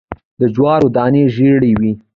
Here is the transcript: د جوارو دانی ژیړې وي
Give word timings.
د 0.39 0.41
جوارو 0.55 0.87
دانی 0.95 1.23
ژیړې 1.35 1.71
وي 1.79 1.93